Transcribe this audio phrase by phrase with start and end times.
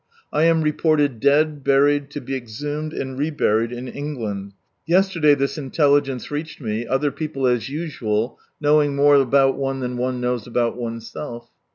[0.33, 4.53] I am reported dead, buried, to be exhumed, and reburied in England.
[4.87, 10.19] Yesterday this intelligence reached me, other people as usual knowing more about one than one
[10.19, 11.51] knows about oneself.